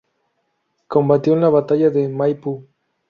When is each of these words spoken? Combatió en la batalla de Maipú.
Combatió 0.87 1.33
en 1.33 1.41
la 1.41 1.49
batalla 1.51 1.91
de 1.91 2.09
Maipú. 2.09 2.65